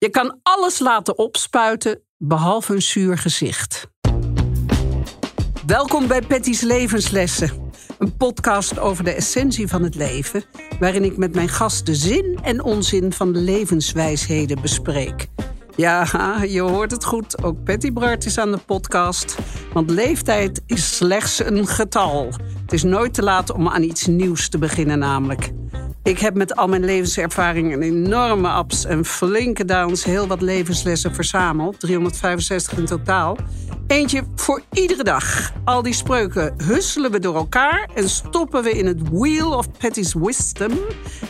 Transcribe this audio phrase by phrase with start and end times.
[0.00, 3.86] Je kan alles laten opspuiten, behalve een zuur gezicht.
[5.66, 7.72] Welkom bij Patty's Levenslessen.
[7.98, 10.44] Een podcast over de essentie van het leven,
[10.78, 15.26] waarin ik met mijn gast de zin en onzin van de levenswijsheden bespreek.
[15.76, 16.06] Ja,
[16.56, 17.42] je hoort het goed.
[17.42, 19.36] Ook Patty Bart is aan de podcast.
[19.72, 22.28] Want leeftijd is slechts een getal.
[22.62, 25.50] Het is nooit te laat om aan iets nieuws te beginnen, namelijk.
[26.02, 31.14] Ik heb met al mijn levenservaring een enorme ups en flinke downs heel wat levenslessen
[31.14, 31.80] verzameld.
[31.80, 33.36] 365 in totaal.
[33.86, 35.52] Eentje voor iedere dag.
[35.64, 40.14] Al die spreuken husselen we door elkaar en stoppen we in het Wheel of Patty's
[40.14, 40.78] Wisdom.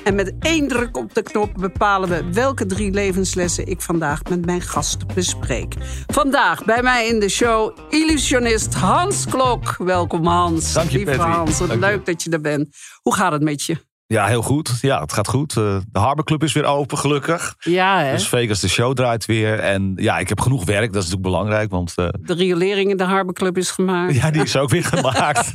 [0.04, 4.46] En met één druk op de knop bepalen we welke drie levenslessen ik vandaag met
[4.46, 5.74] mijn gasten bespreek.
[6.06, 9.76] Vandaag bij mij in de show illusionist Hans Klok.
[9.78, 10.72] Welkom Hans.
[10.72, 11.32] Dank je, Lieve Patty.
[11.32, 11.86] Hans, wat Dank je.
[11.86, 12.76] leuk dat je er bent.
[13.02, 13.88] Hoe gaat het met je?
[14.10, 14.78] Ja, heel goed.
[14.80, 15.56] Ja, het gaat goed.
[15.56, 17.54] Eh, De Harbor Club is weer open, gelukkig.
[17.58, 18.12] Ja, hè?
[18.12, 19.58] Dus Vegas, de show draait weer.
[19.58, 20.92] En ja, ik heb genoeg werk.
[20.92, 21.70] Dat is natuurlijk belangrijk.
[21.70, 24.14] Want eh, De riolering in de Harbor Club is gemaakt.
[24.14, 25.52] ja, die is ook weer gemaakt.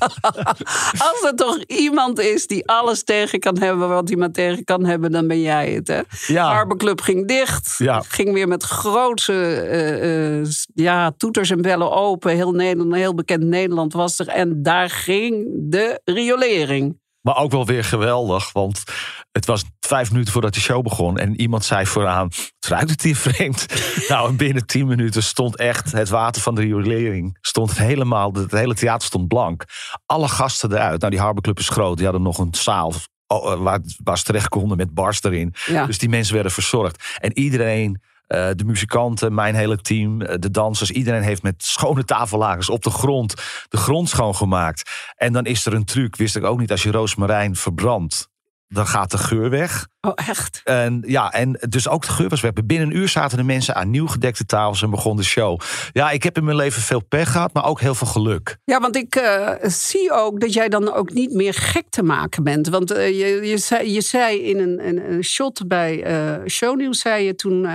[1.07, 5.11] Als er toch iemand is die alles tegen kan hebben wat iemand tegen kan hebben,
[5.11, 5.87] dan ben jij het.
[5.87, 6.01] Hè?
[6.33, 6.51] Ja.
[6.51, 7.75] Harbor Club ging dicht.
[7.77, 8.01] Ja.
[8.07, 12.31] Ging weer met grootse eh, eh, ja, toeters en bellen open.
[12.31, 14.27] Heel, Nederland, heel bekend Nederland was er.
[14.27, 17.03] En daar ging de riolering.
[17.25, 18.51] Maar ook wel weer geweldig.
[18.51, 18.83] Want
[19.31, 21.17] het was vijf minuten voordat de show begon.
[21.17, 23.65] En iemand zei vooraan, het ruikt het hier vreemd.
[24.09, 27.37] nou, en binnen tien minuten stond echt het water van de riolering.
[27.41, 29.63] Stond helemaal, het hele theater stond blank.
[30.05, 30.99] Alle gasten eruit.
[30.99, 31.95] Nou, die Harbor Club is groot.
[31.95, 32.93] Die hadden nog een zaal
[33.27, 35.53] oh, eh, waar, waar ze terecht konden met bars erin.
[35.65, 35.85] Ja.
[35.85, 37.17] Dus die mensen werden verzorgd.
[37.19, 42.03] En iedereen, eh, de muzikanten, mijn hele team, eh, de dansers, iedereen heeft met schone
[42.03, 43.33] tafellagers op de grond
[43.69, 44.91] de grond schoongemaakt.
[45.15, 48.29] En dan is er een truc, wist ik ook niet, als je roosmarijn verbrandt.
[48.67, 49.87] Dan gaat de geur weg.
[50.01, 50.61] Oh, echt?
[50.63, 52.51] En ja, en dus ook de geur was weg.
[52.53, 55.59] Binnen een uur zaten de mensen aan nieuw gedekte tafels en begon de show.
[55.91, 58.57] Ja, ik heb in mijn leven veel pech gehad, maar ook heel veel geluk.
[58.63, 62.43] Ja, want ik eh, zie ook dat jij dan ook niet meer gek te maken
[62.43, 62.67] bent.
[62.67, 66.05] Want je, je, zei, je zei in een, een, een shot bij
[66.47, 67.67] Shownieuws, zei je toen...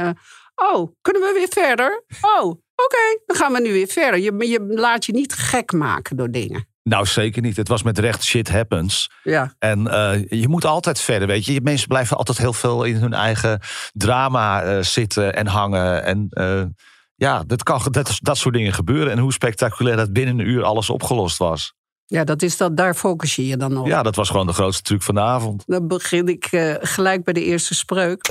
[0.61, 2.05] oh, kunnen we weer verder?
[2.21, 2.45] Oh,
[2.75, 4.21] oké, dan gaan we nu weer verder.
[4.21, 6.69] Je, je laat je niet gek maken door dingen.
[6.83, 7.57] Nou, zeker niet.
[7.57, 9.11] Het was met recht shit happens.
[9.23, 11.61] Ja, En eh, je moet altijd verder, weet je.
[11.61, 13.61] Mensen blijven altijd heel veel in hun eigen
[13.93, 16.05] drama eh, zitten en hangen.
[16.05, 16.63] En eh,
[17.15, 19.13] ja, dat, kan, dat, dat soort dingen gebeuren.
[19.13, 21.75] En hoe spectaculair dat binnen een uur alles opgelost was.
[22.07, 23.87] ja dat is dat, daar focus je je dan op.
[23.87, 25.63] Ja, dat was gewoon de grootste truc van de avond.
[25.67, 26.47] Dan begin ik
[26.81, 28.29] gelijk bij de eerste spreuk.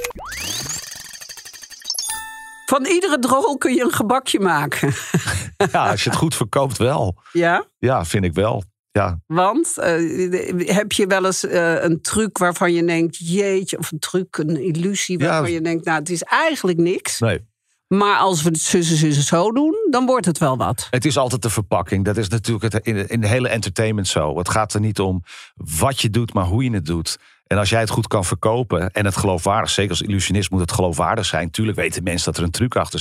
[2.69, 4.93] Van iedere drol kun je een gebakje maken.
[5.71, 7.15] Ja, als je het goed verkoopt wel.
[7.31, 7.65] ja?
[7.79, 8.63] Ja, vind ik wel.
[8.91, 13.91] Ja, Want eh, heb je wel eens eh, een truc waarvan je denkt, jeetje, of
[13.91, 15.25] een truc, een illusie Ja.
[15.27, 17.19] waarvan je denkt, nou, het is eigenlijk niks.
[17.19, 17.47] nee.
[17.87, 20.87] Maar als we het zussen, zussen zo doen, dan wordt het wel wat.
[20.89, 22.05] Het is altijd de verpakking.
[22.05, 24.37] Dat is natuurlijk het, in de hele entertainment zo.
[24.37, 25.23] Het gaat er niet om
[25.79, 27.17] wat je doet, maar hoe je het doet.
[27.51, 30.71] En als jij het goed kan verkopen en het geloofwaardig, zeker als illusionist moet het
[30.71, 31.51] geloofwaardig zijn.
[31.51, 32.99] Tuurlijk weten mensen dat er een truc achter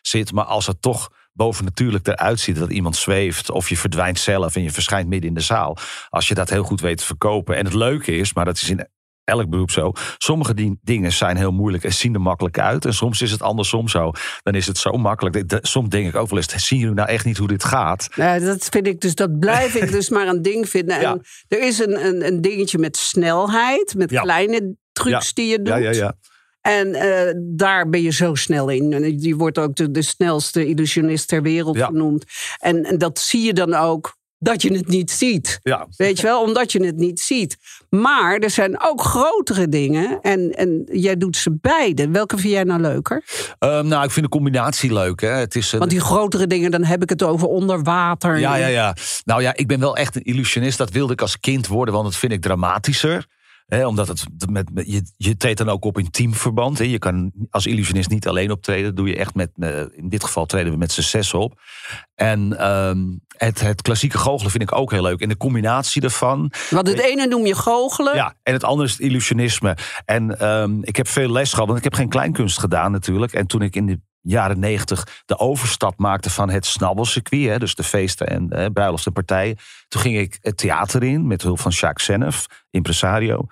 [0.00, 0.32] zit.
[0.32, 4.62] maar als het toch bovennatuurlijk eruit ziet dat iemand zweeft of je verdwijnt zelf en
[4.62, 5.76] je verschijnt midden in de zaal.
[6.08, 7.56] Als je dat heel goed weet te verkopen.
[7.56, 8.88] En het leuke is, maar dat is in
[9.28, 9.92] elk beroep zo.
[10.18, 12.84] Sommige dingen zijn heel moeilijk en zien er makkelijk uit.
[12.84, 14.10] En soms is het andersom zo.
[14.42, 15.48] Dan is het zo makkelijk.
[15.48, 18.08] De- Soms denk ik ook wel eens, zien jullie nou echt niet hoe dit gaat?
[18.16, 20.96] Nou, dat vind ik dus, dat blijf ik dus maar een ding vinden.
[20.96, 21.18] En Ja.
[21.48, 24.20] er is een, een, een dingetje met snelheid, met Ja.
[24.22, 25.66] kleine trucs die je doet.
[25.68, 26.14] Ja, ja, ja.
[26.60, 29.16] En eh, daar ben je zo snel in.
[29.18, 31.86] Die wordt ook de, de snelste illusionist ter wereld Ja.
[31.86, 32.24] genoemd.
[32.58, 35.58] En, en dat zie je dan ook dat je het niet ziet.
[35.62, 35.86] ja.
[35.96, 37.56] Weet je wel, omdat je het niet ziet.
[37.90, 40.20] Maar er zijn ook grotere dingen.
[40.20, 42.10] En, en jij doet ze beide.
[42.10, 43.24] Welke vind jij nou leuker?
[43.58, 45.20] Ehm, nou, ik vind de combinatie leuk.
[45.20, 45.28] Hè.
[45.28, 48.38] Het is een, Want die grotere dingen, dan heb ik het over onder water.
[48.38, 48.96] Ja, ja, ja.
[49.24, 50.78] Nou ja, ik ben wel echt een illusionist.
[50.78, 53.26] Dat wilde ik als kind worden, want dat vind ik dramatischer.
[53.68, 56.78] Omdat het met, met- je, je treedt dan ook op in teamverband.
[56.78, 56.84] Hè.
[56.84, 58.84] Je kan als illusionist niet alleen optreden.
[58.84, 61.60] Dat doe je echt met, eh, in dit geval treden we met z'n zes op.
[62.14, 62.98] En ehm,
[63.36, 65.20] het, het klassieke goochelen vind ik ook heel leuk.
[65.20, 66.52] En de combinatie daarvan.
[66.70, 68.14] Want het ene noem je goochelen.
[68.14, 69.76] Ja, en het andere is het illusionisme.
[70.04, 73.32] En ehm, ik heb veel les gehad, want ik heb geen kleinkunst gedaan natuurlijk.
[73.32, 77.74] En toen ik in de jaren negentig de overstap maakte van het snabbelcircuit, hè, dus
[77.74, 79.56] de feesten en eh, bruiloften en partijen.
[79.88, 83.46] Toen ging ik het theater in met hulp van Jacques Senef, impresario.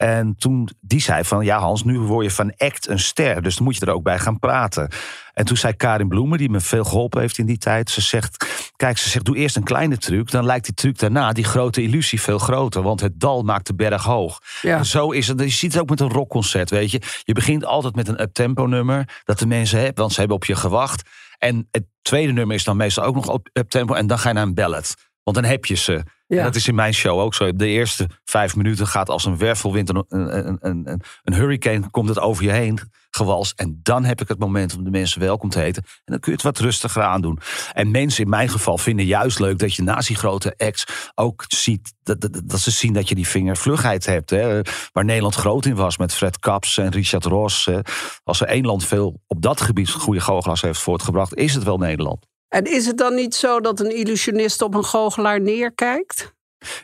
[0.00, 3.42] En toen die zei van ja Hans, nu word je van act een ster.
[3.42, 4.90] Dus dan moet je er ook bij gaan praten.
[5.34, 7.90] En toen zei Karin Bloemen, die me veel geholpen heeft in die tijd.
[7.90, 10.30] Ze zegt, kijk, ze zegt doe eerst een kleine truc.
[10.30, 12.82] Dan lijkt die truc daarna, die grote illusie, veel groter.
[12.82, 14.40] Want het dal maakt de berg hoog.
[14.62, 14.78] Ja.
[14.78, 15.40] En zo is het.
[15.40, 17.00] Je ziet het ook met een rockconcert, weet je.
[17.24, 19.20] Je begint altijd met een uptempo nummer.
[19.24, 21.08] Dat de mensen hebben, want ze hebben op je gewacht.
[21.38, 23.94] En het tweede nummer is dan meestal ook nog op uptempo.
[23.94, 24.94] En dan ga je naar een ballad.
[25.30, 26.02] Want dan heb je ze.
[26.26, 26.38] Ja.
[26.38, 27.52] En dat is in mijn show ook zo.
[27.52, 32.08] De eerste vijf minuten gaat als een wervelwind, een, een, een, een, een hurricane, komt
[32.08, 32.80] het over je heen
[33.10, 33.54] gewals.
[33.54, 35.82] En dan heb ik het moment om de mensen welkom te heten.
[35.82, 37.38] En dan kun je het wat rustiger aandoen.
[37.72, 40.84] En mensen in mijn geval vinden juist leuk dat je naast die grote ex
[41.14, 44.30] ook ziet dat, dat, dat ze zien dat je die vingervlugheid hebt.
[44.30, 44.60] Hè.
[44.92, 47.64] Waar Nederland groot in was met Fred Kaps en Richard Ross.
[47.64, 47.80] hè.
[48.24, 51.78] Als er één land veel op dat gebied goede goochelaars heeft voortgebracht, is het wel
[51.78, 52.29] Nederland.
[52.50, 56.34] En is het dan niet zo dat een illusionist op een goochelaar neerkijkt?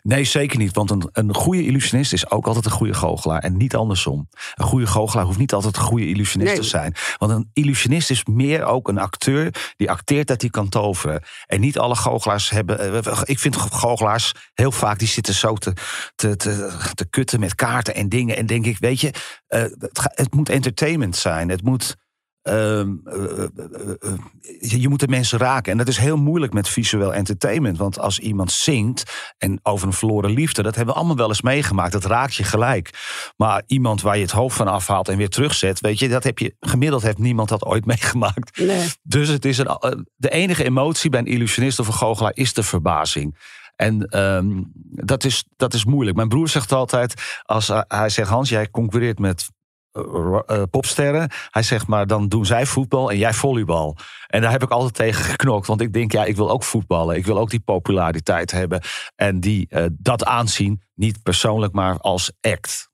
[0.02, 0.74] Nee, zeker niet.
[0.74, 3.40] Want een, een goede illusionist is ook altijd een goede goochelaar.
[3.42, 4.28] En niet andersom.
[4.54, 6.60] Een goede goochelaar hoeft niet altijd een goede illusionist Nee.
[6.60, 6.94] te zijn.
[7.18, 11.22] Want een illusionist is meer ook een acteur die acteert dat hij kan toveren.
[11.46, 13.04] En niet alle goochelaars hebben.
[13.04, 15.72] eh, Ik vind goochelaars heel vaak die zitten zo te,
[16.14, 18.36] te, te, te kutten met kaarten en dingen.
[18.36, 19.10] En denk ik, weet je,
[19.46, 19.62] eh,
[20.14, 21.48] het moet entertainment zijn.
[21.48, 21.96] Het moet.
[22.46, 25.72] Ehm, eh, eh, eh, je moet de mensen raken.
[25.72, 27.78] En dat is heel moeilijk met visueel entertainment.
[27.78, 31.42] Want als iemand zingt en over een verloren liefde, dat hebben we allemaal wel eens
[31.42, 31.92] meegemaakt.
[31.92, 32.90] Dat raakt je gelijk.
[33.36, 36.38] Maar iemand waar je het hoofd van afhaalt en weer terugzet, weet je, dat heb
[36.38, 38.58] je gemiddeld heeft niemand dat ooit meegemaakt.
[38.58, 38.88] Nee.
[39.02, 42.62] Dus het is een, de enige emotie bij een illusionist of een goochelaar is de
[42.62, 43.36] verbazing.
[43.76, 44.62] En ehm,
[45.04, 46.16] dat, is, dat is moeilijk.
[46.16, 49.50] Mijn broer zegt altijd, als hij zegt Hans, jij concurreert met
[50.46, 51.30] eh, popsterren.
[51.50, 53.96] Hij zegt maar, dan doen zij voetbal en jij volleybal.
[54.26, 55.66] En daar heb ik altijd tegen geknokt.
[55.66, 57.16] Want ik denk, ja, ik wil ook voetballen.
[57.16, 58.80] Ik wil ook die populariteit hebben.
[59.14, 62.90] En die, eh, dat aanzien, niet persoonlijk, maar als act.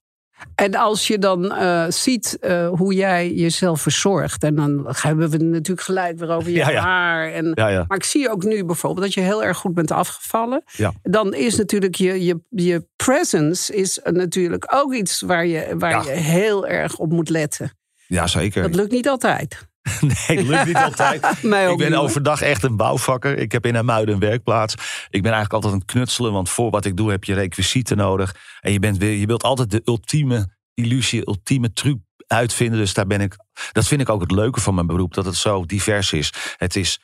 [0.54, 5.36] En als je dan eh, ziet eh, hoe jij jezelf verzorgt, en dan hebben we
[5.38, 6.82] natuurlijk gelijk weer over je Ja, ja.
[6.82, 7.32] haar.
[7.32, 7.84] En, Ja.
[7.88, 10.64] Maar ik zie ook nu bijvoorbeeld dat je heel erg goed bent afgevallen.
[11.02, 16.10] Dan is natuurlijk je, je, je presence is natuurlijk ook iets waar je, waar je
[16.10, 17.76] heel erg op moet letten.
[18.06, 18.62] Ja, zeker.
[18.62, 19.70] Dat lukt niet altijd.
[20.28, 21.24] Nee, lukt niet altijd.
[21.42, 23.38] Ik ben niet, overdag echt een bouwvakker.
[23.38, 24.74] Ik heb in Amuiden een werkplaats.
[25.10, 26.32] Ik ben eigenlijk altijd aan het knutselen.
[26.32, 28.34] Want voor wat ik doe heb je requisieten nodig.
[28.60, 32.78] En je, bent weer, je wilt altijd de ultieme illusie, ultieme truc uitvinden.
[32.78, 33.36] Dus daar ben ik.
[33.72, 35.14] Dat vind ik ook het leuke van mijn beroep.
[35.14, 36.32] Dat het zo divers is.
[36.56, 37.00] Het is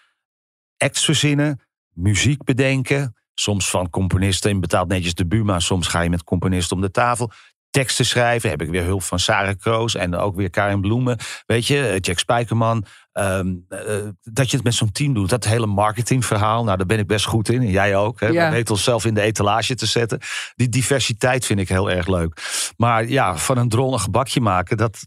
[0.77, 1.61] acts verzinnen,
[1.93, 3.13] muziek bedenken.
[3.35, 4.51] Soms van componisten.
[4.51, 5.61] Je betaalt netjes de Buma.
[5.61, 7.31] Soms ga je met componisten om de tafel.
[7.71, 8.51] Teksten schrijven.
[8.51, 9.95] Heb ik weer hulp van Sarah Kroos.
[9.95, 11.19] En ook weer Karin Bloemen.
[11.47, 12.85] Weet je, Jack Spijkerman.
[13.13, 15.29] Ehm, eh, dat je het met zo'n team doet.
[15.29, 16.65] Dat hele marketingverhaal.
[16.65, 17.61] Nou, daar ben ik best goed in.
[17.61, 18.21] En jij ook.
[18.21, 18.27] Hè?
[18.27, 18.49] Ja.
[18.49, 20.21] We weten onszelf in de etalage te zetten.
[20.55, 22.41] Die diversiteit vind ik heel erg leuk.
[22.77, 24.77] Maar ja, van een drol een gebakje maken.
[24.77, 25.07] Dat,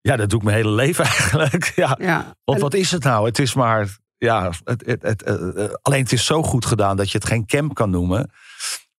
[0.00, 1.72] ja, dat doe ik mijn hele leven eigenlijk.
[1.76, 1.96] Ja.
[2.00, 2.34] Ja.
[2.44, 3.26] Want wat is het nou?
[3.26, 3.96] Het is maar.
[4.18, 7.26] Ja, het, het, het, eh, eh, alleen het is zo goed gedaan dat je het
[7.26, 8.30] geen camp kan noemen.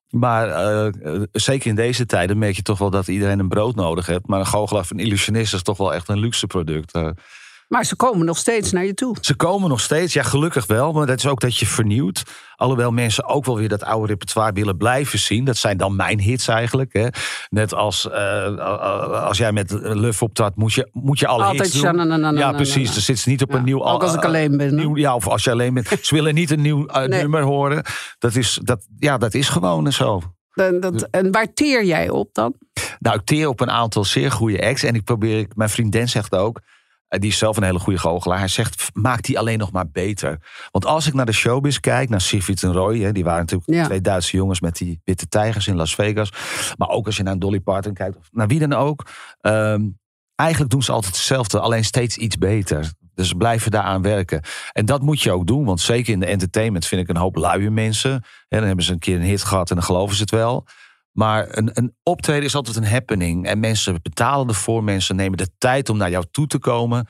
[0.09, 3.75] Maar eh, eh, zeker in deze tijden merk je toch wel dat iedereen een brood
[3.75, 4.27] nodig heeft.
[4.27, 6.93] Maar een goochelaar een illusionist is toch wel echt een luxe product.
[6.93, 7.09] Eh,
[7.69, 9.15] Maar ze komen nog steeds naar je toe.
[9.21, 10.91] ze komen nog steeds, ja gelukkig wel.
[10.91, 12.23] Maar dat is ook dat je vernieuwt.
[12.55, 15.45] Alhoewel mensen ook wel weer dat oude repertoire willen blijven zien.
[15.45, 16.93] Dat zijn dan mijn hits eigenlijk.
[16.93, 17.07] Hè.
[17.49, 18.57] Net als eh,
[19.25, 22.37] als jij met Luf optrad, moet je, moet je alle Altijd hits doen.
[22.37, 22.95] Ja, precies.
[22.95, 23.83] Er zit ze niet op Ja, een nieuw...
[23.85, 25.87] ook als ik alleen ben, Nieuw, ja, of als je alleen bent.
[26.01, 27.19] Ze willen niet een nieuw eh, Nee.
[27.21, 27.83] nummer horen.
[28.19, 30.21] Dat is, dat, ja, dat is gewoon zo.
[30.53, 32.53] En, dat, en waar teer jij op dan?
[32.99, 34.83] Nou, ik teer op een aantal zeer goede acts.
[34.83, 36.63] En ik probeer, mijn vriendin zegt ook, eh,
[37.09, 38.37] die is zelf een hele goede goochelaar.
[38.39, 40.39] Hij zegt, "F- maak die alleen nog maar beter.
[40.71, 43.71] Want als ik naar de showbiz kijk, naar Sigrid en Roy, hè, die waren natuurlijk
[43.71, 43.85] Ja.
[43.85, 46.31] twee Duitse jongens met die witte tijgers in Las Vegas.
[46.77, 49.05] Maar ook als je naar Dolly Parton kijkt, of naar wie dan ook.
[49.41, 49.81] ehm,
[50.35, 52.91] eigenlijk doen ze altijd hetzelfde, alleen steeds iets beter.
[53.15, 54.41] Dus blijven daaraan werken.
[54.71, 57.35] En dat moet je ook doen, want zeker in de entertainment vind ik een hoop
[57.35, 58.11] luie mensen.
[58.47, 60.65] En dan hebben ze een keer een hit gehad en dan geloven ze het wel.
[61.11, 63.45] Maar een, een optreden is altijd een happening.
[63.47, 64.83] En mensen betalen ervoor.
[64.83, 67.07] Mensen nemen de tijd om naar jou toe te komen.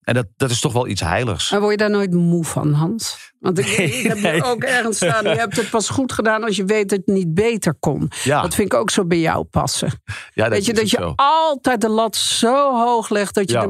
[0.00, 1.50] En dat, dat is toch wel iets heiligs.
[1.50, 3.32] Maar word je daar nooit moe van, Hans?
[3.38, 4.44] Want ik, Nee, heb nee.
[4.44, 5.24] ook ergens staan.
[5.24, 8.10] Je hebt het pas goed gedaan als je weet dat het niet beter kon.
[8.24, 9.90] Ja, Dat vind ik ook zo bij jou passen.
[10.34, 11.12] ja dat weet je, dat je zo.
[11.16, 13.60] altijd de lat zo hoog legt dat je Ja.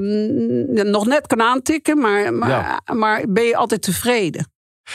[0.82, 4.52] hem nog net kan aantikken, maar, maar, maar ben je altijd tevreden?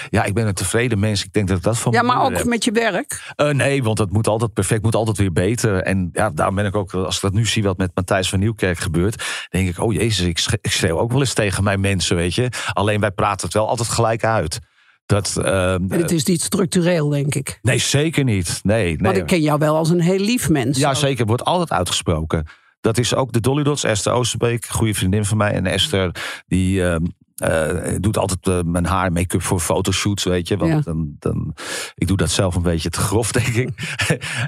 [0.10, 1.24] Ja, ik ben een tevreden mens.
[1.24, 2.46] Ik denk dat ik dat van Ja, maar ook heb.
[2.46, 3.34] met je werk.
[3.36, 5.82] Eh, nee, want het moet altijd perfect, moet altijd weer beter.
[5.82, 8.40] En ja, daarom ben ik ook, als ik dat nu zie wat met Matthijs van
[8.40, 12.16] Nieuwkerk gebeurt, denk ik, oh jezus, ik ik schreeuw ook wel eens tegen mijn mensen,
[12.16, 12.50] weet je.
[12.74, 14.60] Alleen wij praten het wel altijd gelijk uit.
[15.06, 17.60] Dat, uh, en het is niet structureel, denk ik.
[17.62, 18.60] Nee, zeker niet.
[18.64, 18.98] Nee, nee.
[18.98, 20.78] Want ik ken jou wel als een heel lief mens.
[20.78, 21.26] Ja, zeker.
[21.26, 22.46] Wordt altijd uitgesproken.
[22.82, 25.52] Dat is ook de Dolly Dots, Esther Oosterbeek, goede vriendin van mij.
[25.52, 26.12] En Esther,
[26.48, 26.96] die uh,
[27.44, 30.58] uh, doet altijd uh, mijn haar make-up voor fotoshoots, weet je.
[30.58, 30.80] Want Ja.
[30.80, 31.56] dan, dan,
[31.96, 33.70] ik doe dat zelf een beetje te grof, denk ik.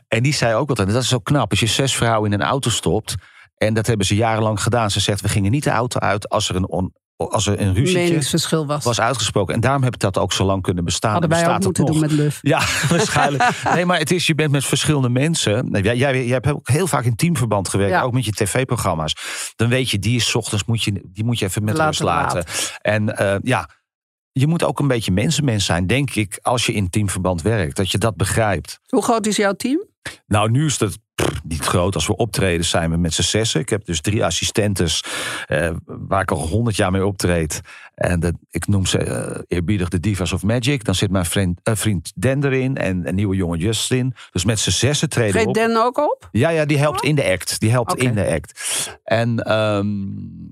[0.08, 2.46] en die zei ook altijd, dat is zo knap, als je zes vrouwen in een
[2.48, 3.16] auto stopt.
[3.58, 4.92] En dat hebben ze jarenlang gedaan.
[4.92, 7.74] Ze zegt, we gingen niet de auto uit als er een, on, als er een
[7.74, 8.84] ruzietje meningsverschil was.
[8.84, 9.54] was uitgesproken.
[9.54, 11.12] En daarom heb ik dat ook zo lang kunnen bestaan.
[11.12, 11.92] Hadden En wij ook moeten nog.
[11.92, 12.40] doen met Luf.
[12.42, 12.60] Ja,
[12.90, 13.44] waarschijnlijk.
[13.74, 15.72] Nee, maar het is, je bent met verschillende mensen.
[15.72, 18.02] Nee, Jij, jij, jij hebt ook heel vaak in teamverband gewerkt, Ja.
[18.02, 19.16] ook met je tv-programma's.
[19.56, 22.00] Dan weet je, die is 's ochtends, moet je, die moet je even met rust
[22.04, 22.44] laten.
[22.82, 23.70] En eh, ja,
[24.32, 27.76] je moet ook een beetje mensenmens zijn, denk ik, als je in teamverband werkt.
[27.76, 28.80] Dat je dat begrijpt.
[28.88, 29.84] Hoe groot is jouw team?
[30.28, 30.98] Nou, nu is het
[31.48, 31.96] niet groot.
[31.96, 33.62] Als we optreden zijn we met z'n zessen.
[33.62, 35.04] Ik heb dus drie assistentes
[35.46, 37.62] eh, waar ik al honderd jaar mee optreed.
[37.96, 40.84] En dat, ik noem ze eh, eerbiedig de Divas of Magic.
[40.84, 44.14] Dan zit mijn vriend, eh, vriend Den erin en een nieuwe jongen Justin.
[44.32, 45.54] Dus met z'n zessen treden we op.
[45.54, 46.30] Den ook op?
[46.32, 47.60] Ja, ja, die helpt in de act.
[47.60, 48.62] Die helpt in de act.
[49.04, 49.86] En, ehm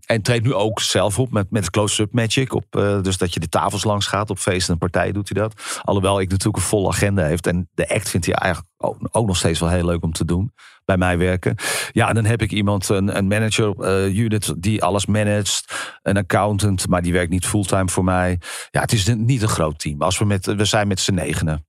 [0.06, 2.54] en treedt nu ook zelf op met, met close-up magic.
[2.54, 2.66] Op,
[3.02, 4.30] dus dat je de tafels langs gaat.
[4.30, 5.82] Op feesten en partijen doet hij dat.
[5.82, 7.48] Alhoewel ik natuurlijk een volle agenda heeft.
[7.48, 8.74] En de act vindt hij eigenlijk
[9.12, 10.52] ook nog steeds wel heel leuk om te doen.
[10.86, 11.56] Bij mij werken.
[11.92, 15.74] Ja, en dan heb ik iemand, een, een manager, Judith, die alles managt.
[16.02, 18.40] Een accountant, maar die werkt niet fulltime voor mij.
[18.72, 20.02] Ja, het is niet een groot team.
[20.02, 21.66] Als we, met, we zijn met z'n negenen.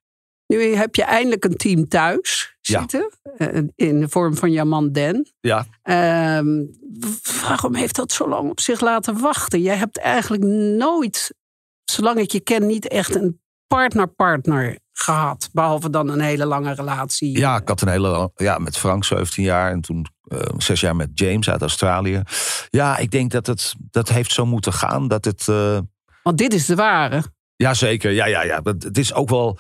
[0.46, 3.11] Nu heb je eindelijk een team thuis zitten.
[3.37, 5.32] eh, In de vorm van jouw man Den.
[5.40, 6.64] Ja, Ehm,
[7.42, 9.61] waarom heeft dat zo lang op zich laten wachten?
[9.62, 10.42] Jij hebt eigenlijk
[10.78, 11.35] nooit,
[11.85, 15.48] zolang ik je ken, niet echt een partner-partner gehad.
[15.52, 17.38] Behalve dan een hele lange relatie.
[17.38, 18.30] Ja, ik had een hele.
[18.34, 22.22] Ja, met Frank 17 jaar en toen eh, zes jaar met James uit Australië.
[22.70, 25.08] Ja, ik denk dat het dat heeft zo moeten gaan.
[25.08, 25.48] Dat het.
[25.48, 25.78] eh,
[26.22, 27.22] Want dit is de ware.
[27.56, 28.10] ja, zeker.
[28.10, 28.60] Ja, ja, ja.
[28.62, 29.58] Het het is ook wel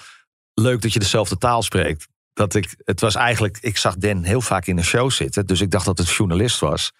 [0.54, 2.08] leuk dat je dezelfde taal spreekt.
[2.32, 5.46] Dat ik, het was eigenlijk, ik zag Den heel vaak in een show zitten.
[5.46, 6.92] Dus ik dacht dat het journalist was.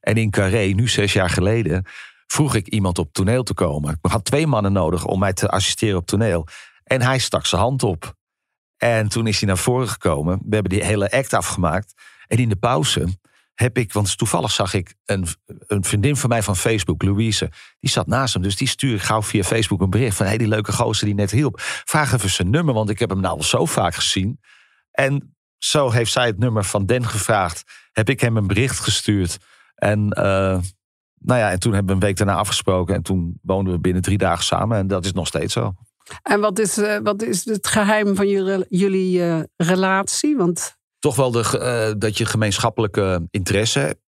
[0.00, 1.86] En in Carré, nu zes jaar geleden,
[2.26, 3.98] vroeg ik iemand op toneel te komen.
[4.02, 6.46] Ik had twee mannen nodig om mij te assisteren op toneel.
[6.92, 8.14] En hij stak zijn hand op.
[8.76, 10.38] En toen is hij naar voren gekomen.
[10.44, 11.94] We hebben die hele act afgemaakt.
[12.26, 13.08] En in de pauze
[13.54, 15.26] heb ik, want toevallig zag ik een,
[15.66, 17.50] een vriendin van mij van Facebook, Louise.
[17.80, 18.42] Die zat naast hem.
[18.42, 20.26] Dus die stuur ik gauw via Facebook een bericht van...
[20.26, 21.54] hé, die leuke gozer die net hielp.
[21.84, 24.40] Vraag even zijn nummer, want ik heb hem nou al zo vaak gezien.
[24.90, 27.62] En zo heeft zij het nummer van Den gevraagd.
[27.92, 29.38] Heb ik hem een bericht gestuurd.
[29.74, 30.58] En, eh,
[31.14, 32.94] nou ja, en toen hebben we een week daarna afgesproken.
[32.94, 34.78] En toen woonden we binnen drie dagen samen.
[34.78, 35.74] En dat is nog steeds zo.
[36.22, 40.36] En wat is, eh, wat is het geheim van jullie, jullie eh, relatie?
[40.36, 44.00] Want toch wel de, eh, dat je gemeenschappelijke interesse hebt.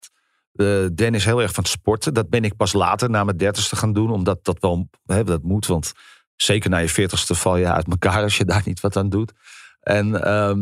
[0.96, 2.14] Den is heel erg van sporten.
[2.14, 4.10] Dat ben ik pas later, na mijn dertigste, gaan doen.
[4.10, 5.66] Omdat dat wel, hè, dat moet.
[5.66, 5.92] Want
[6.36, 9.32] zeker na je veertigste val je uit elkaar als je daar niet wat aan doet.
[9.80, 10.60] En ehm,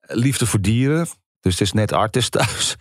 [0.00, 1.06] liefde voor dieren.
[1.40, 2.76] Dus het is net artist thuis.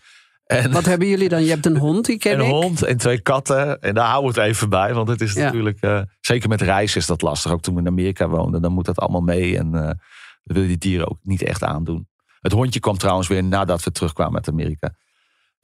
[0.46, 1.44] En, wat hebben jullie dan?
[1.44, 2.52] Je hebt een hond, die ken een ik.
[2.52, 3.82] hond en twee katten.
[3.82, 4.94] En daar houden we het even bij.
[4.94, 5.44] Want het is Ja.
[5.44, 5.82] natuurlijk...
[5.82, 7.52] eh, zeker met reizen is dat lastig.
[7.52, 8.62] Ook toen we in Amerika woonden.
[8.62, 9.58] Dan moet dat allemaal mee.
[9.58, 9.96] En dat
[10.44, 12.08] wil je die dieren ook niet echt aandoen.
[12.42, 14.96] Het hondje kwam trouwens weer nadat we terugkwamen uit Amerika.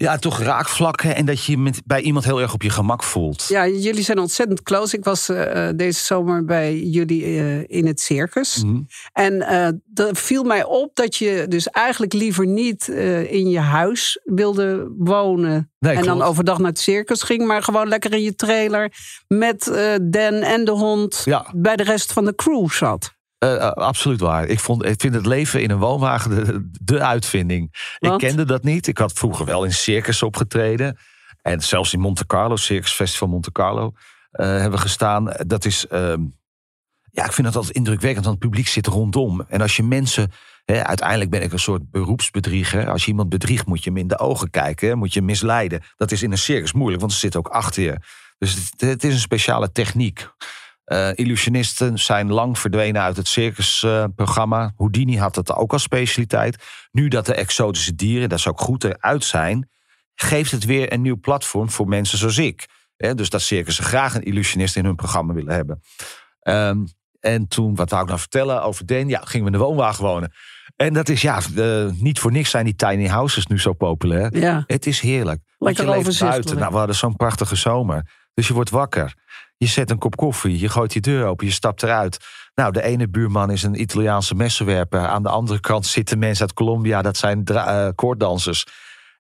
[0.02, 1.16] Ja, toch raakvlakken.
[1.16, 3.46] En dat je met, bij iemand heel erg op je gemak voelt.
[3.48, 4.98] Ja, jullie zijn ontzettend close.
[4.98, 8.64] Ik was eh, deze zomer bij jullie eh, in het circus.
[8.64, 8.82] Mhm.
[9.14, 13.60] En eh er viel mij op dat je dus eigenlijk liever niet eh, in je
[13.60, 15.72] huis wilde wonen.
[15.80, 18.94] Nee, en dan overdag naar het circus ging, maar gewoon lekker in je trailer
[19.28, 21.46] met eh Den en de hond Ja.
[21.56, 23.18] bij de rest van de crew zat.
[23.40, 24.46] Eh, eh, absoluut waar.
[24.46, 27.96] Ik, vond, ik vind het leven in een woonwagen de, de uitvinding.
[28.00, 28.22] Want?
[28.22, 28.88] Ik kende dat niet.
[28.88, 30.98] Ik had vroeger wel in circus opgetreden.
[31.42, 33.92] En zelfs in Monte Carlo, Circus Festival Monte Carlo,
[34.32, 35.34] eh, hebben we gestaan.
[35.48, 36.22] Dat is, ehm,
[37.12, 39.46] ja, ik vind dat altijd indrukwekkend, want het publiek zit rondom.
[39.48, 40.32] En als je mensen,
[40.66, 42.90] hè, uiteindelijk ben ik een soort beroepsbedrieger.
[42.90, 45.28] Als je iemand bedriegt, moet je hem in de ogen kijken, hè, moet je hem
[45.28, 45.82] misleiden.
[45.96, 47.98] Dat is in een circus moeilijk, want ze zitten ook achter je.
[48.38, 50.30] Dus het, het is een speciale techniek.
[50.90, 54.72] Eh, illusionisten zijn lang verdwenen uit het circusprogramma.
[54.76, 56.64] Houdini had het ook als specialiteit.
[56.92, 59.70] Nu dat de exotische dieren, dat ze ook goed eruit zijn,
[60.16, 62.66] geeft het weer een nieuw platform voor mensen zoals ik.
[62.98, 65.82] Dus dat circussen graag een illusionist in hun programma willen hebben.
[66.40, 66.78] Ehm,
[67.20, 69.08] en toen, wat wou ik nou vertellen over Den?
[69.08, 70.34] Ja, gingen we in de woonwagen wonen.
[70.76, 74.38] En dat is ja, eh, niet voor niks zijn die tiny houses nu zo populair.
[74.38, 75.42] Ja, Het is heerlijk.
[75.58, 76.46] Lekker je leeft overzichtelijk.
[76.46, 76.58] buiten.
[76.58, 78.06] Nou, we hadden zo'n prachtige zomer.
[78.34, 79.14] Dus je wordt wakker.
[79.60, 80.60] Je zet een kop koffie.
[80.60, 81.46] Je gooit die deur open.
[81.46, 82.18] Je stapt eruit.
[82.56, 85.08] Nou, de ene buurman is een Italiaanse messenwerper.
[85.08, 87.02] Aan de andere kant zitten mensen uit Colombia.
[87.02, 88.66] Dat zijn eh, koorddansers.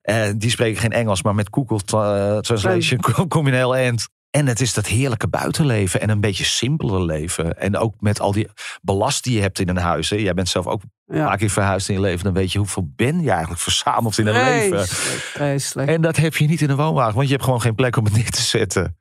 [0.01, 1.23] En die spreken geen Engels.
[1.23, 4.07] Maar met Google eh, Translation kom- kom je een heel eind.
[4.29, 7.57] En het is dat heerlijke buitenleven en een beetje simpeler leven.
[7.59, 8.47] En ook met al die
[8.81, 10.09] belast die je hebt in een huis.
[10.09, 10.15] Hè.
[10.15, 11.25] Jij bent zelf ook Ja.
[11.27, 12.23] paar keer verhuisd in je leven.
[12.23, 14.87] Dan weet je hoeveel ben je eigenlijk verzameld in een leven.
[14.87, 15.89] Vreselijk.
[15.89, 17.13] En dat heb je niet in een woonwagen.
[17.15, 18.97] Want je hebt gewoon geen plek om het neer te zetten.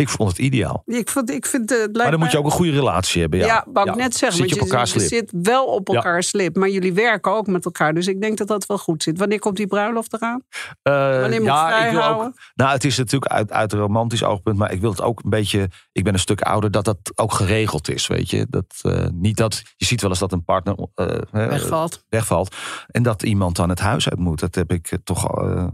[0.00, 0.82] Ik vond het ideaal.
[0.86, 3.38] Ik, vond, ik vind, het lijkt Maar dan moet je ook een goede relatie hebben.
[3.38, 4.38] Ja, Ja, wou ik net zeggen.
[4.38, 5.08] Zit je op elkaar je slip.
[5.08, 5.94] zit wel op Ja.
[5.94, 6.56] elkaar slip.
[6.56, 7.94] Maar jullie werken ook met elkaar.
[7.94, 9.18] Dus ik denk dat dat wel goed zit.
[9.18, 10.42] Wanneer komt die bruiloft eraan?
[10.82, 12.26] Eh, Wanneer moet ja, ik wil vrijhouden?
[12.26, 15.20] ook, nou, het is natuurlijk uit, uit een romantisch oogpunt, maar ik wil het ook
[15.24, 15.68] een beetje.
[15.92, 18.46] Ik ben een stuk ouder, dat dat ook geregeld is, weet je.
[18.50, 22.04] Dat, eh, niet dat je ziet wel eens dat een partner eh, Wegvalt.
[22.08, 24.40] wegvalt en dat iemand dan het huis uit moet.
[24.40, 25.66] Dat heb ik toch eh,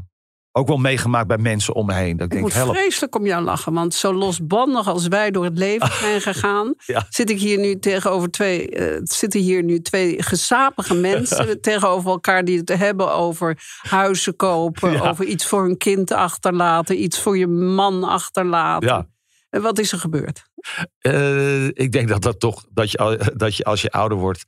[0.56, 2.16] ook wel meegemaakt bij mensen om me heen.
[2.16, 2.75] Dat ik Ik denk, moet help.
[2.76, 3.72] vreselijk om jou lachen.
[3.72, 6.75] Want zo losbandig als wij door het leven zijn gegaan...
[6.86, 7.06] Ja.
[7.08, 8.68] zit ik hier nu tegenover twee...
[8.70, 12.44] eh, zitten hier nu twee gezapige mensen tegenover elkaar...
[12.44, 14.92] die het hebben over huizen kopen...
[14.92, 15.08] Ja.
[15.10, 17.02] over iets voor hun kind achterlaten...
[17.02, 18.88] iets voor je man achterlaten.
[18.88, 19.06] Ja.
[19.50, 20.42] En wat is er gebeurd?
[20.98, 24.44] Eh, ik denk dat dat toch, dat je, dat je als je ouder wordt,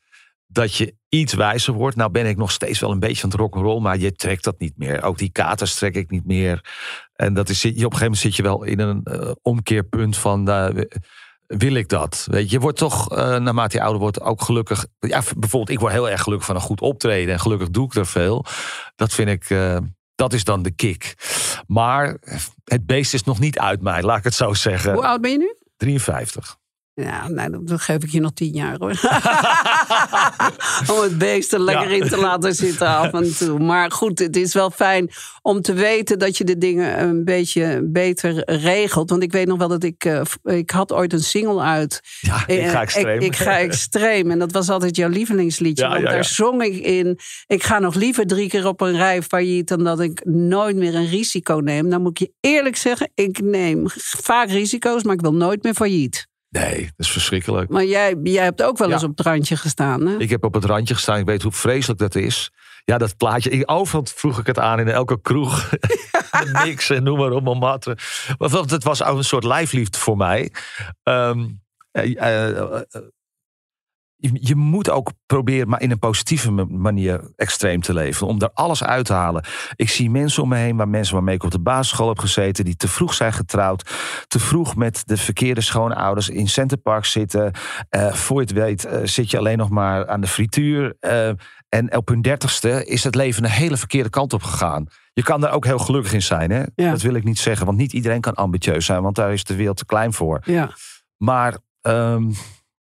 [0.48, 1.96] dat je iets wijzer wordt.
[1.96, 4.58] Nou ben ik nog steeds wel een beetje van het rock'n'roll, maar je trekt dat
[4.58, 5.02] niet meer.
[5.02, 6.64] Ook die katers trek ik niet meer.
[7.12, 10.16] En dat is, je, op een gegeven moment zit je wel in een eh, omkeerpunt
[10.16, 10.68] van, eh,
[11.46, 12.26] wil ik dat?
[12.30, 14.86] Weet je, je wordt toch, eh, naarmate je ouder wordt, ook gelukkig.
[14.98, 17.34] Ja, bijvoorbeeld, ik word heel erg gelukkig van een goed optreden.
[17.34, 18.44] En gelukkig doe ik er veel.
[18.96, 19.56] Dat vind ik,
[20.14, 21.14] dat is dan de kick.
[21.66, 22.18] Maar
[22.64, 24.92] het beest is nog niet uit mij, laat ik het zo zeggen.
[24.92, 25.54] Hoe oud ben je nu?
[25.76, 26.58] 53.
[27.02, 28.90] Ja, nou, dan- geef ik je nog tien jaar hoor.
[30.96, 31.96] om het beest er lekker Ja.
[32.04, 33.58] in te laten zitten af en toe.
[33.58, 35.10] Maar goed, het is wel fijn
[35.42, 39.10] om te weten dat je de dingen een beetje beter regelt.
[39.10, 40.04] Want ik weet nog wel dat ik...
[40.04, 42.00] eh, ik had ooit een single uit.
[42.20, 43.20] Ja, ik Eh, ga extreem.
[43.20, 44.30] Ik, ik ga extreem.
[44.30, 45.84] En dat was altijd jouw lievelingsliedje.
[45.84, 47.18] Ja, want ja, daar zong ik in.
[47.46, 49.68] Ik ga nog liever drie keer op een rij failliet.
[49.68, 51.90] dan dat ik nooit meer een risico neem.
[51.90, 53.10] Dan moet ik je eerlijk zeggen.
[53.14, 53.82] Ik neem
[54.22, 56.26] vaak risico's, maar ik wil nooit meer failliet.
[56.50, 57.70] Nee, dat is verschrikkelijk.
[57.70, 58.94] Maar jij, jij hebt ook wel Ja.
[58.94, 60.06] eens op het randje gestaan.
[60.06, 60.16] Hè?
[60.16, 61.18] Ik heb op het randje gestaan.
[61.18, 62.50] Ik weet hoe vreselijk dat is.
[62.84, 63.50] Ja, dat plaatje.
[63.50, 65.70] Ik, overal vroeg ik het aan in elke kroeg.
[66.64, 67.98] Niks en noem maar op, Montmartre.
[68.38, 70.52] Want het was een soort lijfliefde voor mij.
[71.02, 71.30] Eh,
[74.20, 78.26] je, moet ook proberen, maar in een positieve ma- manier extreem te leven.
[78.26, 79.44] Om daar alles uit te halen.
[79.76, 82.64] Ik zie mensen om me heen, waar mensen waarmee ik op de basisschool heb gezeten,
[82.64, 83.90] die te vroeg zijn getrouwd.
[84.26, 87.52] Te vroeg met de verkeerde schoonouders in Centerpark zitten.
[87.88, 90.96] Eh, voor je het weet eh, zit je alleen nog maar aan de frituur.
[91.00, 91.31] Eh,
[91.68, 94.87] en op hun dertigste is het leven een hele verkeerde kant op gegaan.
[95.12, 96.50] Je kan daar ook heel gelukkig in zijn.
[96.50, 96.62] Hè?
[96.74, 96.90] Ja.
[96.90, 97.66] Dat wil ik niet zeggen.
[97.66, 99.02] Want niet iedereen kan ambitieus zijn.
[99.02, 100.40] Want daar is de wereld te klein voor.
[100.44, 100.70] Ja.
[101.16, 102.31] Maar ehm,